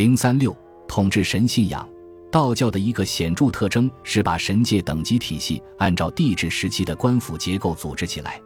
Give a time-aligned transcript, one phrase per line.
[0.00, 0.56] 零三六
[0.88, 1.86] 统治神信仰，
[2.32, 8.40] 道教的一个显著特征是把神界等级体系按照帝制时期的官府结构组织起来。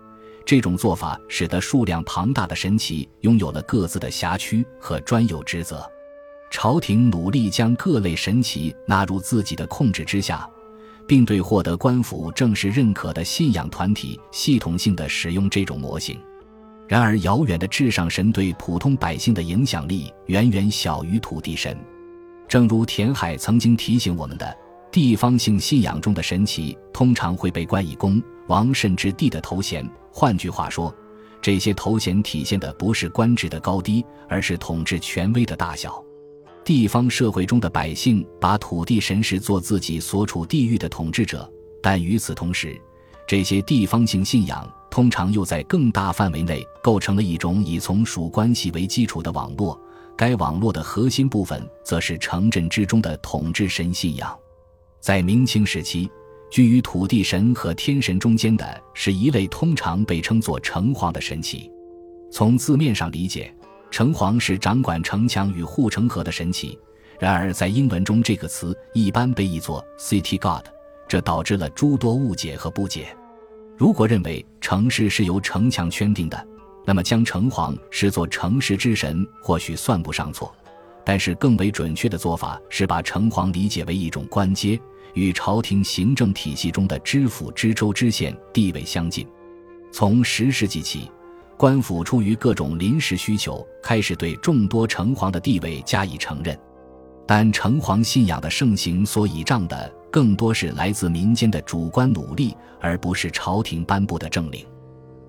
[0.44, 5.88] 这种做法使得数量庞大的神祇拥有了各自的辖区和专有职责。
[6.50, 10.44] 朝廷努力将各类神祇纳入自己的控制之下，
[11.06, 16.18] 并对获得官府正式认可的信仰团体系统性的使用这种模型。
[16.86, 21.76] 然而，遥远的至上神对普通百姓的影响力远远小于土地神。
[22.46, 24.54] 正如田海曾经提醒我们的，
[24.92, 29.88] 地方性信仰中的神祇通常会被冠以公、王甚至帝的头衔。
[30.12, 30.94] 换句话说，
[31.40, 36.04] 这些头衔体现的不是官职的高低，而是统治权威的大小。
[36.64, 41.50] 地方社会中的百姓把土地神视作自己所处地域的统治者，
[41.82, 42.78] 但与此同时，
[43.26, 44.70] 这些地方性信仰。
[44.94, 49.76] 通常又在更大范围内构成了一种以从属关系为基础的网络，
[50.16, 54.38] 该网络的核心部分则是城镇之中的统治神信仰。
[55.00, 56.08] 在明清时期，
[56.48, 61.68] 居于土地神和天神中间的是一类通常被称作城隍的神祇。
[62.30, 63.52] 从字面上理解，
[63.90, 66.78] 城隍是掌管城墙与护城河的神祇。
[67.18, 70.64] 然而，在英文中，这个词一般被译作 city god，
[71.08, 73.08] 这导致了诸多误解和不解。
[73.76, 76.46] 如果认为城市是由城墙圈定的，
[76.86, 80.54] 那么将城隍视作城市之神或许算不上错。
[81.04, 84.80] 但是更为准确的做法是把城隍理解为一种官阶，
[85.12, 89.26] 与朝廷行政体系中的知府、知州、知县地位相近。
[89.92, 91.10] 从十世纪起，
[91.58, 96.58] 官府出于各种临时需求，开始对众多城隍的地位加以承认。
[97.26, 99.92] 但城隍信仰的盛行所倚仗的。
[100.14, 104.64] 更多是来自民间的主观努力，而不是朝廷颁布的政令。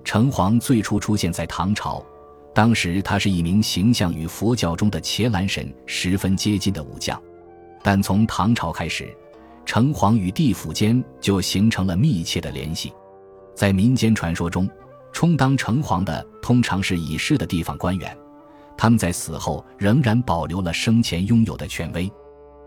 [0.04, 2.06] 城隍最初出现在唐朝，
[2.54, 7.20] 当时他是一名形象与佛教中的伽蓝神十分接近的武将。
[7.82, 9.12] 但从唐朝开始，
[9.66, 12.94] 城隍与地府间就形成了密切的联系。
[13.56, 14.70] 在民间传说中，
[15.12, 18.16] 充当城隍的通常是已逝的地方官员，
[18.78, 22.08] 他们在死后仍然保留了生前拥有的权威。《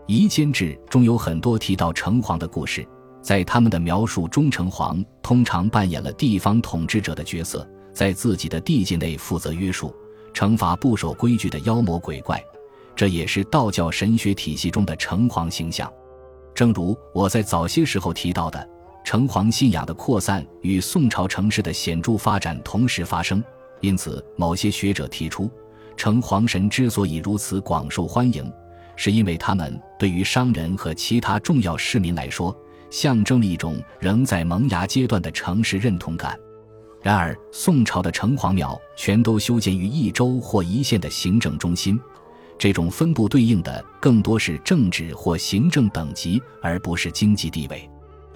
[0.09, 2.83] 夷坚志》中有很多提到城隍的故事，
[3.21, 9.95] 在他们的描述中，城隍通常扮演了地方统治者的角色，在自己的地界内负责约束、
[10.33, 12.43] 惩罚不守规矩的妖魔鬼怪。
[12.95, 15.87] 这也是道教神学体系中的城隍形象。
[16.55, 18.67] 正如我在早些时候提到的，
[19.05, 23.43] 城隍信仰的扩散与宋朝城市的显著发展同时发生，
[23.79, 25.47] 因此某些学者提出，
[25.95, 28.51] 城隍神之所以如此广受欢迎。
[29.01, 32.53] 是因为他们对于商人和其他重要市民来说，
[32.89, 36.37] 象征了一种仍在萌芽阶段的城市认同感。
[37.01, 41.97] 然而，宋朝的城隍庙全都修建于一州或一县的行政中心，
[42.57, 47.89] 这种分布对应的更多是政治或行政等级，而不是经济地位。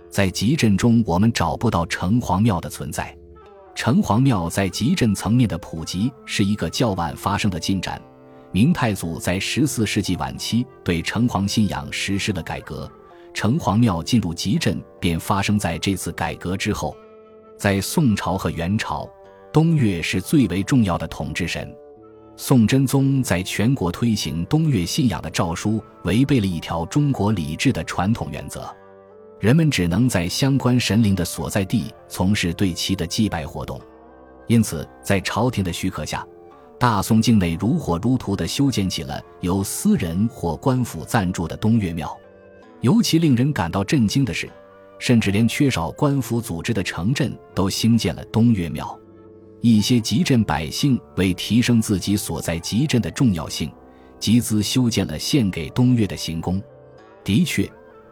[0.09, 3.13] 在集镇中，我们找不到城隍庙的存在。
[3.75, 8.01] 城隍庙在集镇层面的普及是一个较晚发生的进展。
[8.53, 12.89] 明太祖在十四世纪晚期对城隍信仰实施了改革，
[13.33, 16.95] 城隍庙进入集镇便发生在这次改革之后。
[17.57, 19.09] 在宋朝和元朝，
[19.51, 21.75] 东岳是最为重要的统治神。
[22.35, 28.71] 宋真宗在全国推行东岳信仰的诏书，违背了一条中国礼制的传统原则：
[29.39, 33.81] 人们只能在相关神灵的所在地从事对其的祭拜活动。
[34.45, 36.23] 因此，在朝廷的许可下。
[36.83, 42.13] 大宋境内如火如荼地修建起了由私人或官府赞助的东岳庙，
[42.81, 44.49] 尤其令人感到震惊的是，
[44.99, 48.99] 甚至连缺少官府组织的城镇都兴建了东岳庙。
[49.61, 53.71] 一些集镇百姓为提升自己所在集镇的重要性，
[54.19, 56.61] 集资修建了献给东岳的行宫。
[57.23, 57.65] 的确，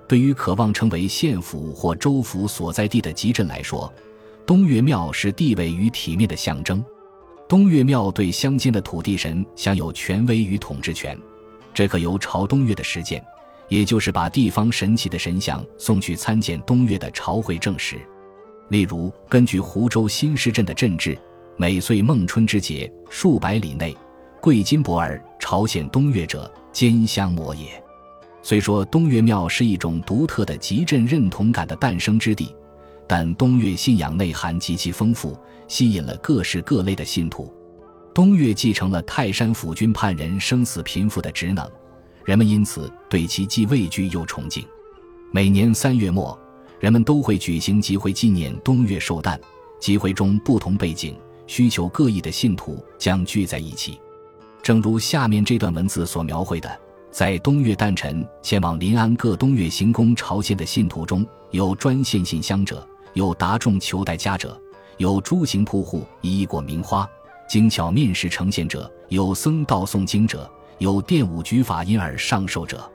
[0.08, 3.94] 对于渴望成为县府或州府所在地的集镇来说，
[4.46, 6.82] 东岳庙是地位与体面的象征。
[7.52, 11.20] 东岳庙对乡间的土地神享有权威与统治权，
[11.74, 13.22] 这可由朝东岳的实践，
[13.68, 17.98] 也就是把地方神奇的神像送去参见东岳的朝会证实。
[18.70, 21.20] 例如，根据湖州新市镇的镇制，
[21.58, 23.94] 每岁孟春之节，数百里内，
[24.40, 27.66] 贵金博尔朝献东岳者，兼香摩也。
[28.42, 32.56] 虽说东岳庙是一种独特的集镇认同感的诞生之地。
[33.12, 35.38] 但东岳信仰内涵极其丰富，
[35.68, 37.54] 吸引了各式各类的信徒。
[38.14, 41.70] 东岳继承了泰山府君判人生死贫富的职能，
[42.24, 44.66] 人们因此对其既畏惧又崇敬。
[45.30, 46.40] 每年三月末，
[46.80, 49.38] 人们都会举行集会纪念东岳寿诞。
[49.78, 51.14] 集会中，不同背景、
[51.48, 54.00] 需求各异的信徒将聚在一起。
[54.64, 56.80] 正如下面这段文字所描绘的：
[57.12, 64.60] 在东岳诞辰前往临安各东岳行宫朝献的信徒中，有专献信箱者，有达众求代家者，
[64.98, 67.10] 有诸行铺户衣过名花，
[67.50, 72.90] 精巧面食呈现者，有僧道诵经者，有殿舞举法因而上寿者。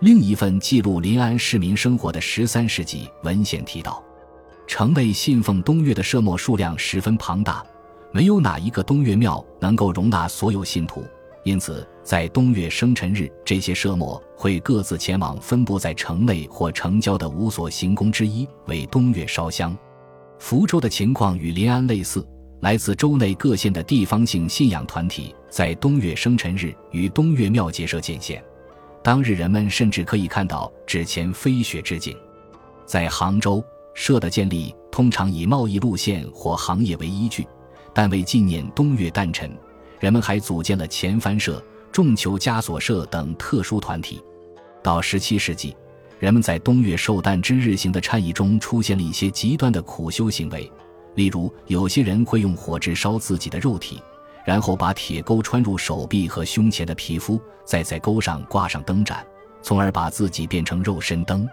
[0.00, 4.02] 另一份记录临安市民生活的十三世纪文献提到，
[4.66, 7.62] 城内信奉东岳的社庙数量十分庞大，
[8.12, 11.04] 没有哪一个东岳庙能够容纳所有信徒。
[11.42, 19.76] 因此，在东岳生辰日，这些社魔会各自前往分布在城内或城郊的五所行宫之一，为东岳烧香。
[20.38, 22.26] 福州的情况与临安类似，
[22.60, 28.42] 来自州内各县的地方性信仰团体在东岳生辰日与东岳庙结社建县。
[29.02, 32.16] 当日，人们甚至可以看到纸钱飞雪之景。
[32.86, 33.62] 在杭州，
[33.94, 37.46] 社的建立通常以贸易路线或行业为依据，
[37.94, 39.50] 但为纪念东岳诞辰。
[40.00, 41.62] 人们还组建了前帆社、
[41.92, 44.22] 众求枷锁社等特殊团体。
[44.82, 45.76] 到十七世纪，
[46.18, 50.70] 人们在东岳寿诞之日行的倡议中出现了一些极端的苦修行为，
[51.14, 54.02] 例如，有些人会用火炙烧自己的肉体，
[54.44, 59.26] 然后把铁钩穿入手臂和胸前的皮肤，再在钩上挂上灯盏，
[59.60, 61.48] 从而把自己变成肉身灯。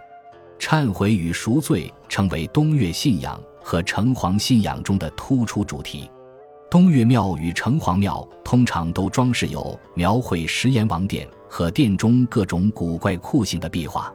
[0.60, 6.10] 忏悔与赎罪成为东岳信仰和城隍信仰中的突出主题。
[6.70, 14.14] 东岳庙与城隍庙通常都装饰有描绘食阎王殿和殿中各种古怪酷刑的壁画。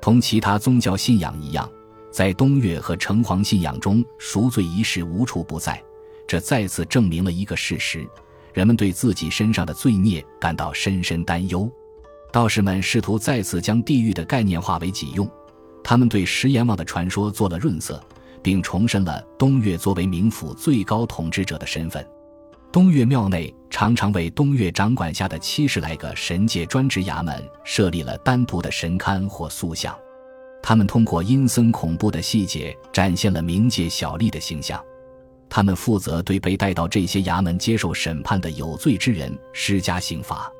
[0.00, 1.70] 同其他宗教信仰一样，
[2.10, 5.80] 在东岳和城隍信仰中，赎罪仪式无处不在。
[6.26, 8.04] 这再次证明了一个事实：
[8.52, 11.70] 人们对自己身上的罪孽感到深深担忧。
[12.32, 15.30] 道士们试图再次将地狱的概念化为己用，
[15.84, 18.02] 他们对食阎王的传说做了润色。
[18.44, 22.06] 并重申了东岳作为冥府最高统治者的身份。
[22.70, 29.96] 东岳庙内常常为东岳掌管下的七十来个神界专职衙门设立了单独的神龛或塑像，
[30.62, 34.78] 他们通过阴森恐怖的细节展现了冥界小吏的形象。
[35.48, 40.50] 他们负责对被带到这些衙门接受审判的有罪之人施加刑罚。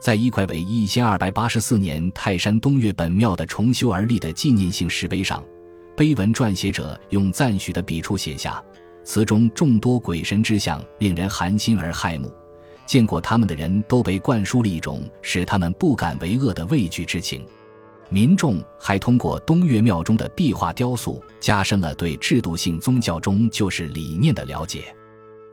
[0.00, 5.40] 在一块为一千二百八十四年泰山东岳本庙的重修而立的纪念性石碑上。
[5.96, 8.62] 碑文撰写者用赞许的笔触写下
[9.04, 12.32] ：“词中众多鬼神之像，令人寒心而骇目。
[12.86, 17.46] 见过他们的人都被灌输了一种使他们不敢为恶的畏惧之情。”
[18.08, 24.94] 民众还通过东岳庙中的壁画雕塑，加深了对制度性宗教中旧式理念的了解。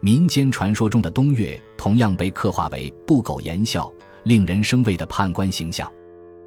[0.02, 3.90] 民间传说中的东岳同样被刻画为不苟言笑、
[4.24, 5.88] 令人生畏的判官形象。《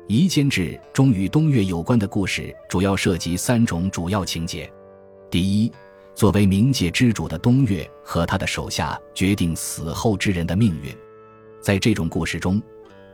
[0.08, 4.70] 夷坚志》中与东岳有关的故事主要涉及三种主要情节：
[5.30, 5.72] 第一，
[6.14, 10.92] 作为冥界之主的东岳和他的手下决定死后之人的命运，
[11.60, 12.60] 在这种故事中，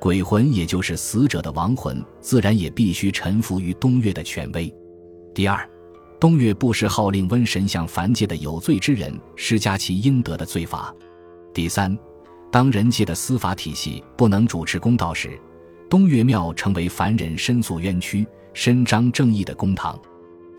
[0.01, 4.73] 鬼魂也就是死者的亡魂，自然也必须臣服于东岳的权威；
[5.35, 5.69] 第二，
[6.19, 10.91] 东岳不时号令瘟神向凡界的有罪之人施加其应得的罪罚；
[11.53, 11.97] 第三，
[12.51, 15.39] 当人界的司法体系不能主持公道时。
[15.89, 19.99] 东岳庙成为凡人申诉冤屈、伸张正义的公堂，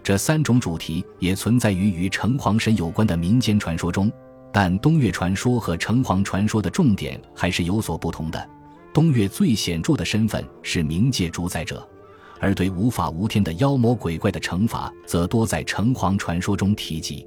[0.02, 4.12] 这三种主题也存在于与城隍神有关的民间传说中。
[4.52, 8.50] 但东岳传说和城隍传说的重点还是有所不同的。
[8.92, 11.88] 东岳最显著的身份是冥界主宰者，
[12.40, 17.24] 而对无法无天的妖魔鬼怪的惩罚，则多在城隍传说中提及。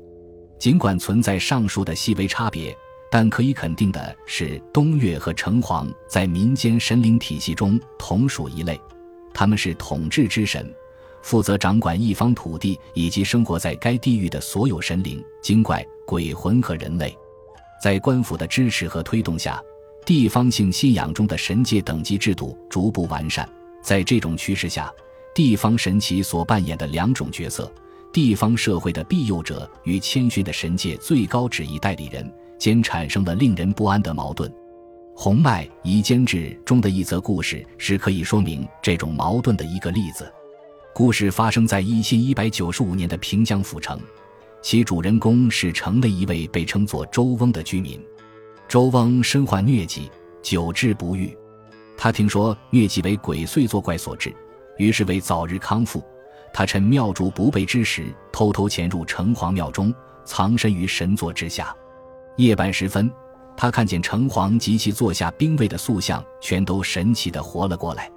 [0.59, 2.77] 尽管存在上述的细微差别。
[3.15, 8.81] 但可以肯定的是，东岳和城隍在民间神灵体系中同属一类，
[9.35, 10.75] 他们是统治之神，
[11.21, 17.15] 负责掌管一方土地以及生活在该地域的所有神灵、精怪、鬼魂和人类。
[17.83, 19.63] 在官府的支持和推动下，
[20.07, 23.47] 地方性信仰中的神界等级制度逐步完善。
[23.83, 24.91] 在这种趋势下，
[25.35, 27.71] 地方神祇所扮演的两种角色——
[28.11, 32.33] 地方社会的庇佑者与谦逊的神界最高旨意代理人。
[32.63, 34.49] 间产生了令人不安的矛盾，
[35.17, 40.33] 《洪迈夷坚志》中的一则故事是可以说明这种矛盾的一个例子。
[40.95, 43.99] 故事发生在一千一百九十五年的平江府城，
[44.63, 48.01] 其主人公是城内一位被称作周翁的居民。
[48.69, 50.09] 周翁身患疟疾，
[50.41, 51.37] 久治不愈。
[51.97, 54.33] 他听说疟疾为鬼祟作怪所致，
[54.79, 56.01] 于是为早日康复，
[56.55, 59.93] 他趁庙主不备之时，偷偷潜入城隍庙中，
[60.25, 61.75] 藏身于神座之下。
[62.37, 63.11] 夜半时分，
[63.57, 68.11] 他看见城隍及其座下兵卫的塑像全都神奇地活了过来。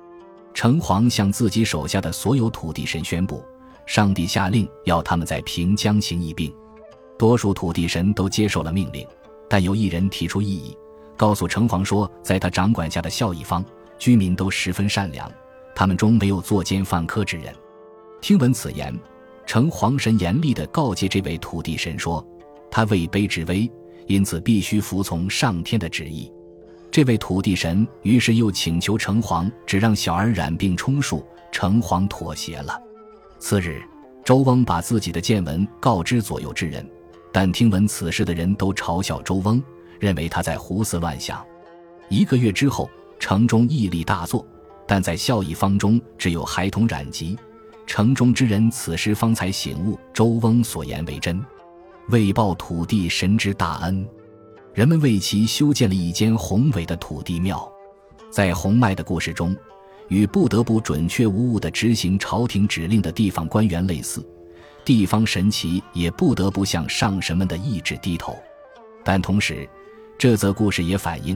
[0.54, 3.44] 城隍向自己手下的所有土地神宣布，
[3.86, 6.54] 上帝下令要他们在平江行一病。
[7.18, 9.06] 多数土地神都接受了命令，
[9.50, 10.78] 但有一人提出异议，
[11.18, 13.64] 告诉城隍说，在他掌管下的孝义方
[14.00, 15.30] 居民都十分善良，
[15.76, 17.54] 他们中没有作奸犯科之人。
[18.22, 18.98] 听闻此言，
[19.46, 22.26] 城隍神严厉地告诫这位土地神说
[22.72, 23.70] ：“他位卑职微，
[24.08, 26.32] 因此必须服从上天的旨意。”
[26.92, 32.82] 这位土地神于是又请求城隍只让小儿染病充数，城隍妥协了。
[33.38, 33.82] 次日，
[34.24, 36.88] 周翁把自己的见闻告知左右之人，
[37.34, 39.62] 但听闻此事的人都嘲笑周翁，
[40.00, 41.46] 认为他在胡思乱想。
[42.08, 44.46] 一个月之后，城中疫力大作，
[44.88, 47.38] 但在孝义坊中只有孩童染疾。
[47.86, 51.44] 城中之人此时方才醒悟，周翁所言为真。
[52.10, 54.08] 为报土地神之大恩，
[54.74, 57.72] 人们为其修建了一间宏伟的土地庙。
[58.30, 59.56] 在洪迈的故事中，
[60.10, 64.24] 与不得不准确无误地执行朝廷指令的地方官员类似，
[64.84, 68.38] 地方神奇也不得不向上神们的意志低头。
[69.04, 69.68] 但同时，
[70.16, 71.36] 这则故事也反映。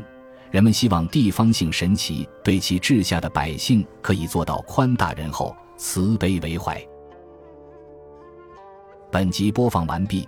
[0.52, 6.80] 人们希望地方性神奇对其治下的百姓可以做到宽大仁厚、慈悲为怀。
[9.12, 10.28] 本集播放完毕，